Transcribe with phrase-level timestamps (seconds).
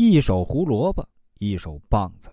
[0.00, 1.04] 一手胡萝卜，
[1.40, 2.32] 一手棒子。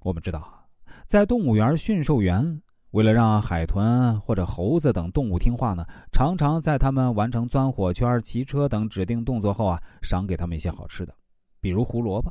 [0.00, 0.68] 我们知道，
[1.06, 11.14] 在动物园驯兽员为了让海豚或者猴子等动物听话呢，常常在他们完成钻火圈、骑车等指定动作后啊，赏给他们一些好吃的，
[11.60, 12.28] 比如胡萝卜，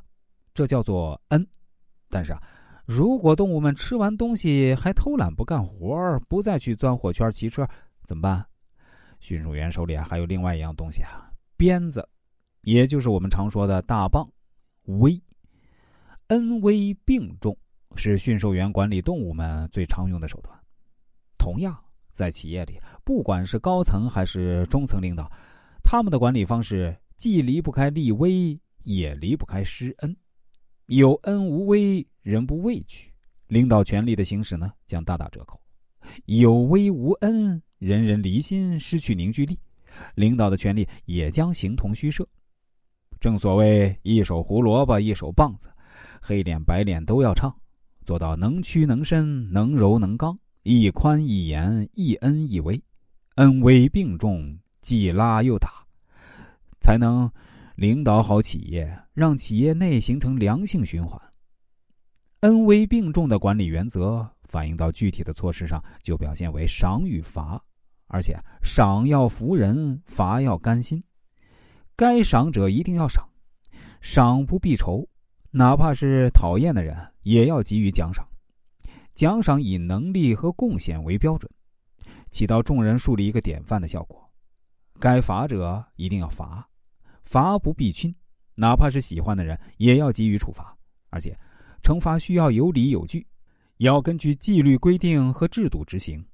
[0.54, 1.48] 这叫做恩。
[2.10, 2.44] 但是啊，
[2.86, 7.66] 如果动物们吃完东西还偷懒不干活，不再去钻火圈、骑车，
[8.06, 8.46] 怎么办？
[9.22, 12.06] 驯兽员手里啊还有另外一样东西啊，鞭子，
[12.62, 14.30] 也就是我们常说的大棒，
[14.84, 15.22] 威。
[16.28, 17.58] 恩威并重
[17.96, 20.58] 是驯兽员管理动物们最常用的手段。
[21.38, 21.78] 同样，
[22.12, 25.30] 在企业里，不管是高层还是中层领导，
[25.84, 30.16] 他们的管理方式既离不开立威，也离不开施恩。
[30.86, 33.12] 有恩无威，人不畏惧，
[33.48, 35.60] 领导权力的行使呢将大打折扣；
[36.26, 39.58] 有威无恩，人人离心，失去凝聚力，
[40.16, 42.28] 领导的权力也将形同虚设。
[43.22, 45.70] 正所谓一手胡萝卜一手棒子。
[46.20, 47.56] 黑脸白脸都要唱，
[48.04, 52.82] 做到能屈能伸、能柔能刚，一宽一严、一恩一威，
[53.36, 55.70] 恩威并重，既拉又打，
[56.80, 57.32] 才能
[57.76, 61.22] 领导好企业，让企业内形成良性循环。
[62.40, 67.64] 恩威并重的管理原则反映到具体的措施上，就表现为赏与罚，
[68.08, 71.04] 而且赏要服人，罚要甘心。
[72.02, 73.30] 该赏者一定要赏，
[74.02, 75.08] 赏不必酬。
[75.52, 78.28] 哪怕是讨厌的人，也要给予奖赏。
[79.14, 81.48] 奖赏以能力和贡献为标准，
[82.32, 84.28] 起到众人树立一个典范的效果。
[85.00, 86.68] 该罚者一定要罚，
[87.24, 88.12] 罚不避亲。
[88.56, 90.76] 哪怕是喜欢的人，也要给予处罚。
[91.12, 91.38] 而且，
[91.84, 93.24] 惩罚需要有理有据，
[93.78, 96.26] 要根据纪律规定和制度执行，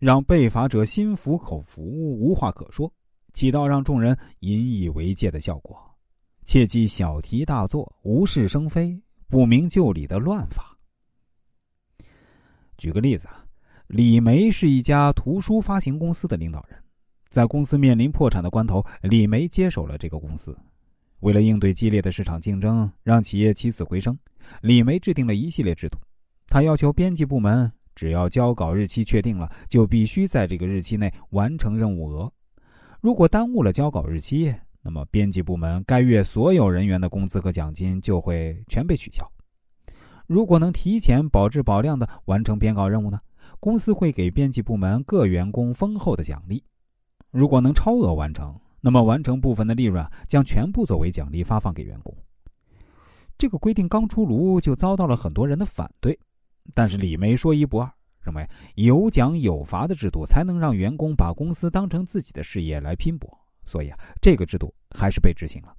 [0.00, 2.92] 让被罚者心服口服，无话可说，
[3.32, 5.78] 起到让众人引以为戒的效果。
[6.44, 10.76] 切忌小题大做、无事生非、不明就里的乱法。
[12.76, 13.44] 举个例子啊，
[13.86, 16.76] 李梅是一家图书发行公司的领导人，
[17.28, 20.56] 在公司面临破产的关头，李梅接手了这个公司。
[21.20, 24.18] 为了应对激烈的市场竞争，让企业起死回生，
[24.62, 25.96] 李梅制定了一系列制度。
[26.48, 32.32] 他要求编辑部门，只要交稿日期确定了，就必须在这个日期内完成任务额。
[33.02, 39.28] 如果耽误了交稿日期，那么，编辑部门该月所有人员的工资和奖金就会全被取消。
[40.28, 43.20] 如果能提前保质保量的完成编稿任务呢？
[43.58, 46.62] 公司会给编辑部门各员工丰厚的奖励。
[47.32, 52.16] 如果能超额完成，那么完成部分的利润将全部作为奖励发放给员工。
[53.36, 56.16] 这个规定刚出炉就遭到了很多人的反对，
[56.72, 57.92] 但是李梅说一不二，
[58.22, 63.28] 认为有奖有罚的制度才能让员工把公司当成自己的事业来拼搏。
[63.64, 65.76] 所以啊，这个制度还是被执行了。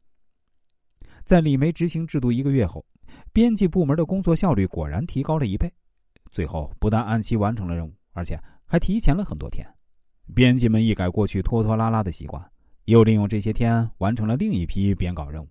[1.24, 2.86] 在李梅执行制度一个月后，
[3.32, 5.72] 编辑部门的工作效率果然提高了一倍。
[6.32, 9.68] 最后不但按期完成了任务，而且还提前了很多天。
[10.34, 12.44] 编辑们一改过去拖拖拉拉的习惯，
[12.86, 15.48] 又利用这些天完成了另一批编稿任务。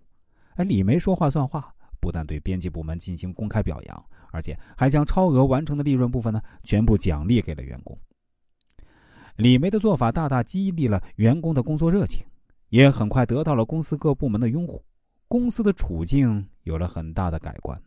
[0.55, 7.97] 哎，李梅说话算话，不但对编辑部门进行公开表扬，而且还将超额完成的利润部分呢，全部奖励给了员工。
[9.37, 12.27] 李梅的做法大大激励了员工的工作热情，
[12.71, 14.85] 也很快得到了公司各部门的拥护，
[15.29, 17.81] 公司的处境有了很大的改观。